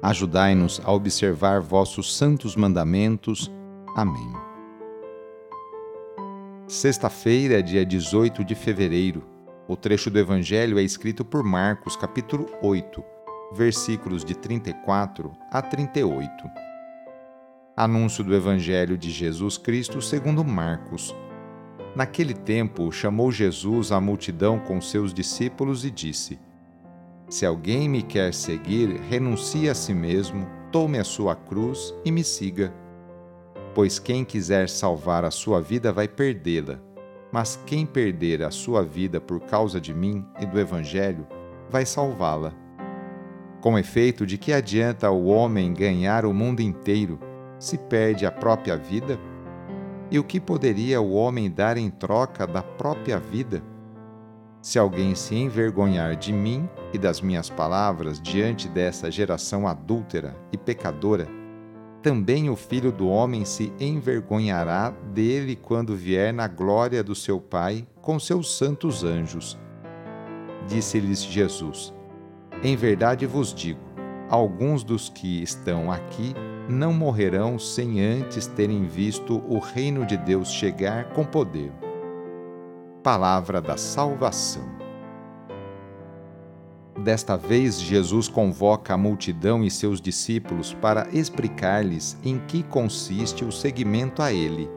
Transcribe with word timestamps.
Ajudai-nos 0.00 0.80
a 0.84 0.92
observar 0.92 1.60
vossos 1.60 2.16
santos 2.16 2.54
mandamentos. 2.54 3.50
Amém. 3.96 4.32
Sexta-feira, 6.68 7.60
dia 7.60 7.84
18 7.84 8.44
de 8.44 8.54
fevereiro. 8.54 9.24
O 9.66 9.76
trecho 9.76 10.08
do 10.08 10.18
Evangelho 10.18 10.78
é 10.78 10.82
escrito 10.82 11.24
por 11.24 11.42
Marcos, 11.42 11.96
capítulo 11.96 12.46
8, 12.62 13.02
versículos 13.52 14.24
de 14.24 14.36
34 14.36 15.32
a 15.50 15.60
38. 15.60 16.30
Anúncio 17.76 18.22
do 18.22 18.34
Evangelho 18.34 18.96
de 18.96 19.10
Jesus 19.10 19.58
Cristo 19.58 20.00
segundo 20.00 20.44
Marcos. 20.44 21.14
Naquele 21.96 22.34
tempo, 22.34 22.92
chamou 22.92 23.32
Jesus 23.32 23.90
a 23.90 24.00
multidão 24.00 24.60
com 24.60 24.80
seus 24.80 25.12
discípulos 25.12 25.84
e 25.84 25.90
disse: 25.90 26.38
se 27.28 27.44
alguém 27.44 27.88
me 27.88 28.02
quer 28.02 28.32
seguir, 28.32 29.00
renuncie 29.08 29.68
a 29.68 29.74
si 29.74 29.92
mesmo, 29.92 30.46
tome 30.72 30.98
a 30.98 31.04
sua 31.04 31.36
cruz 31.36 31.94
e 32.04 32.10
me 32.10 32.24
siga. 32.24 32.72
Pois 33.74 33.98
quem 33.98 34.24
quiser 34.24 34.68
salvar 34.68 35.24
a 35.24 35.30
sua 35.30 35.60
vida 35.60 35.92
vai 35.92 36.08
perdê-la, 36.08 36.80
mas 37.30 37.60
quem 37.66 37.84
perder 37.84 38.42
a 38.42 38.50
sua 38.50 38.82
vida 38.82 39.20
por 39.20 39.40
causa 39.40 39.78
de 39.78 39.92
mim 39.92 40.24
e 40.40 40.46
do 40.46 40.58
Evangelho 40.58 41.26
vai 41.68 41.84
salvá-la. 41.84 42.54
Com 43.60 43.78
efeito, 43.78 44.24
de 44.24 44.38
que 44.38 44.52
adianta 44.52 45.10
o 45.10 45.26
homem 45.26 45.74
ganhar 45.74 46.24
o 46.24 46.32
mundo 46.32 46.60
inteiro 46.60 47.18
se 47.58 47.76
perde 47.76 48.24
a 48.24 48.30
própria 48.30 48.76
vida? 48.76 49.18
E 50.10 50.18
o 50.18 50.24
que 50.24 50.40
poderia 50.40 51.00
o 51.00 51.12
homem 51.12 51.50
dar 51.50 51.76
em 51.76 51.90
troca 51.90 52.46
da 52.46 52.62
própria 52.62 53.18
vida? 53.18 53.62
Se 54.68 54.78
alguém 54.78 55.14
se 55.14 55.34
envergonhar 55.34 56.14
de 56.14 56.30
mim 56.30 56.68
e 56.92 56.98
das 56.98 57.22
minhas 57.22 57.48
palavras 57.48 58.20
diante 58.20 58.68
dessa 58.68 59.10
geração 59.10 59.66
adúltera 59.66 60.36
e 60.52 60.58
pecadora, 60.58 61.26
também 62.02 62.50
o 62.50 62.54
filho 62.54 62.92
do 62.92 63.08
homem 63.08 63.46
se 63.46 63.72
envergonhará 63.80 64.90
dele 64.90 65.56
quando 65.56 65.96
vier 65.96 66.34
na 66.34 66.46
glória 66.46 67.02
do 67.02 67.14
seu 67.14 67.40
Pai 67.40 67.88
com 68.02 68.20
seus 68.20 68.58
santos 68.58 69.04
anjos. 69.04 69.58
Disse-lhes 70.66 71.24
Jesus: 71.24 71.94
Em 72.62 72.76
verdade 72.76 73.24
vos 73.24 73.54
digo, 73.54 73.80
alguns 74.28 74.84
dos 74.84 75.08
que 75.08 75.42
estão 75.42 75.90
aqui 75.90 76.34
não 76.68 76.92
morrerão 76.92 77.58
sem 77.58 78.02
antes 78.04 78.46
terem 78.46 78.84
visto 78.84 79.42
o 79.48 79.58
reino 79.58 80.04
de 80.04 80.18
Deus 80.18 80.52
chegar 80.52 81.06
com 81.14 81.24
poder 81.24 81.72
palavra 83.08 83.62
da 83.62 83.78
salvação. 83.78 84.68
Desta 87.02 87.38
vez, 87.38 87.80
Jesus 87.80 88.28
convoca 88.28 88.92
a 88.92 88.98
multidão 88.98 89.64
e 89.64 89.70
seus 89.70 89.98
discípulos 89.98 90.74
para 90.74 91.08
explicar-lhes 91.10 92.18
em 92.22 92.38
que 92.38 92.62
consiste 92.62 93.46
o 93.46 93.50
seguimento 93.50 94.20
a 94.20 94.30
Ele. 94.30 94.68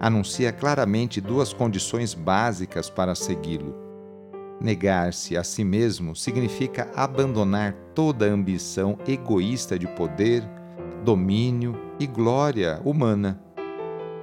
Anuncia 0.00 0.52
claramente 0.52 1.20
duas 1.20 1.52
condições 1.52 2.14
básicas 2.14 2.88
para 2.88 3.14
segui-lo. 3.14 3.74
Negar-se 4.58 5.36
a 5.36 5.44
si 5.44 5.64
mesmo 5.64 6.16
significa 6.16 6.90
abandonar 6.96 7.74
toda 7.94 8.24
ambição 8.24 8.98
egoísta 9.06 9.78
de 9.78 9.86
poder, 9.86 10.42
domínio 11.04 11.78
e 12.00 12.06
glória 12.06 12.80
humana 12.82 13.43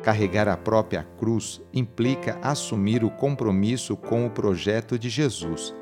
Carregar 0.03 0.47
a 0.47 0.57
própria 0.57 1.03
cruz 1.19 1.61
implica 1.71 2.39
assumir 2.41 3.03
o 3.03 3.11
compromisso 3.11 3.95
com 3.95 4.25
o 4.25 4.31
projeto 4.31 4.97
de 4.97 5.09
Jesus, 5.09 5.75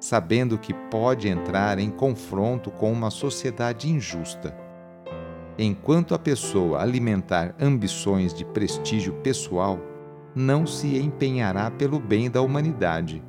sabendo 0.00 0.56
que 0.56 0.72
pode 0.72 1.28
entrar 1.28 1.78
em 1.78 1.90
confronto 1.90 2.70
com 2.70 2.90
uma 2.90 3.10
sociedade 3.10 3.90
injusta. 3.90 4.56
Enquanto 5.58 6.14
a 6.14 6.18
pessoa 6.18 6.80
alimentar 6.80 7.54
ambições 7.60 8.32
de 8.32 8.42
prestígio 8.42 9.12
pessoal, 9.16 9.78
não 10.34 10.66
se 10.66 10.96
empenhará 10.96 11.70
pelo 11.70 11.98
bem 11.98 12.30
da 12.30 12.40
humanidade. 12.40 13.22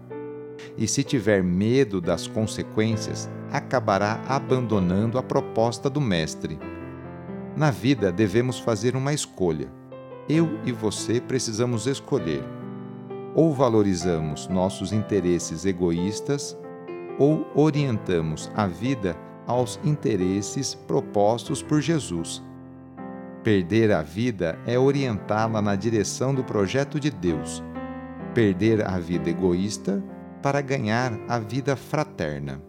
E 0.77 0.87
se 0.87 1.03
tiver 1.03 1.43
medo 1.43 1.99
das 1.99 2.27
consequências, 2.27 3.29
acabará 3.51 4.21
abandonando 4.25 5.17
a 5.17 5.23
proposta 5.23 5.89
do 5.89 5.99
Mestre. 5.99 6.57
Na 7.57 7.71
vida 7.71 8.09
devemos 8.09 8.57
fazer 8.57 8.95
uma 8.95 9.11
escolha 9.11 9.78
eu 10.29 10.47
e 10.63 10.71
você 10.71 11.19
precisamos 11.19 11.87
escolher. 11.87 12.43
Ou 13.33 13.51
valorizamos 13.51 14.47
nossos 14.47 14.93
interesses 14.93 15.65
egoístas, 15.65 16.55
ou 17.17 17.47
orientamos 17.55 18.51
a 18.55 18.67
vida 18.67 19.17
aos 19.47 19.79
interesses 19.83 20.75
propostos 20.75 21.63
por 21.63 21.81
Jesus. 21.81 22.43
Perder 23.43 23.91
a 23.91 24.03
vida 24.03 24.59
é 24.67 24.77
orientá-la 24.77 25.61
na 25.61 25.75
direção 25.75 26.35
do 26.35 26.43
projeto 26.43 26.99
de 26.99 27.09
Deus. 27.09 27.63
Perder 28.35 28.85
a 28.85 28.99
vida 28.99 29.29
egoísta 29.29 30.03
para 30.43 30.61
ganhar 30.61 31.11
a 31.27 31.39
vida 31.39 31.75
fraterna. 31.75 32.61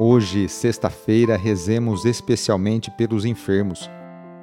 Hoje, 0.00 0.48
sexta-feira, 0.48 1.36
rezemos 1.36 2.04
especialmente 2.04 2.90
pelos 2.92 3.24
enfermos 3.24 3.90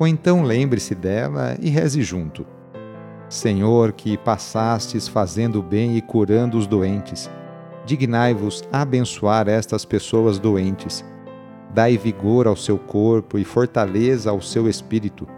ou 0.00 0.08
então 0.08 0.42
lembre-se 0.42 0.94
dela 0.94 1.58
e 1.60 1.68
reze 1.68 2.02
junto. 2.02 2.46
Senhor, 3.28 3.92
que 3.92 4.16
passastes 4.16 5.06
fazendo 5.06 5.62
bem 5.62 5.98
e 5.98 6.00
curando 6.00 6.56
os 6.56 6.66
doentes, 6.66 7.30
dignai-vos 7.84 8.64
abençoar 8.72 9.46
estas 9.46 9.84
pessoas 9.84 10.38
doentes. 10.38 11.04
Dai 11.74 11.98
vigor 11.98 12.48
ao 12.48 12.56
seu 12.56 12.78
corpo 12.78 13.38
e 13.38 13.44
fortaleza 13.44 14.30
ao 14.30 14.40
seu 14.40 14.66
espírito. 14.70 15.28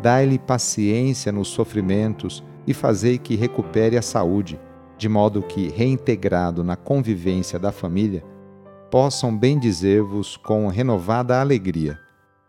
Dai-lhe 0.00 0.38
paciência 0.38 1.32
nos 1.32 1.48
sofrimentos 1.48 2.42
e 2.68 2.72
fazei 2.72 3.18
que 3.18 3.34
recupere 3.34 3.98
a 3.98 4.02
saúde, 4.02 4.60
de 4.96 5.08
modo 5.08 5.42
que, 5.42 5.68
reintegrado 5.70 6.62
na 6.62 6.76
convivência 6.76 7.58
da 7.58 7.72
família, 7.72 8.24
possam 8.92 9.36
bendizer-vos 9.36 10.36
com 10.36 10.68
renovada 10.68 11.40
alegria 11.40 12.03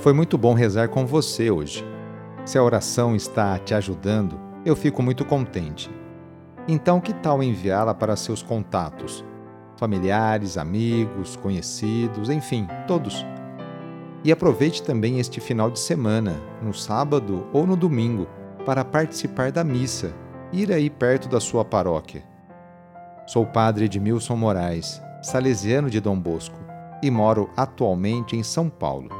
Foi 0.00 0.12
muito 0.12 0.36
bom 0.36 0.54
rezar 0.54 0.88
com 0.88 1.06
você 1.06 1.50
hoje. 1.50 1.84
Se 2.44 2.58
a 2.58 2.62
oração 2.62 3.14
está 3.14 3.58
te 3.58 3.74
ajudando, 3.74 4.40
eu 4.64 4.74
fico 4.74 5.02
muito 5.02 5.24
contente. 5.24 5.90
Então, 6.66 7.00
que 7.00 7.12
tal 7.12 7.42
enviá-la 7.42 7.94
para 7.94 8.16
seus 8.16 8.42
contatos? 8.42 9.24
familiares, 9.80 10.58
amigos, 10.58 11.36
conhecidos, 11.36 12.28
enfim, 12.28 12.68
todos. 12.86 13.24
E 14.22 14.30
aproveite 14.30 14.82
também 14.82 15.18
este 15.18 15.40
final 15.40 15.70
de 15.70 15.80
semana, 15.80 16.38
no 16.62 16.74
sábado 16.74 17.46
ou 17.50 17.66
no 17.66 17.74
domingo, 17.74 18.28
para 18.66 18.84
participar 18.84 19.50
da 19.50 19.64
missa, 19.64 20.14
ir 20.52 20.70
aí 20.70 20.90
perto 20.90 21.30
da 21.30 21.40
sua 21.40 21.64
paróquia. 21.64 22.22
Sou 23.26 23.44
o 23.44 23.46
padre 23.46 23.86
Edmilson 23.86 24.36
Moraes, 24.36 25.00
salesiano 25.22 25.88
de 25.88 25.98
Dom 25.98 26.20
Bosco, 26.20 26.58
e 27.02 27.10
moro 27.10 27.48
atualmente 27.56 28.36
em 28.36 28.42
São 28.42 28.68
Paulo. 28.68 29.19